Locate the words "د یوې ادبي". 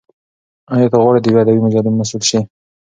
1.21-1.59